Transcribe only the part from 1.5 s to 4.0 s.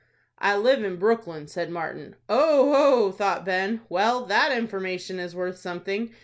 Martin. "Oho!" thought Ben.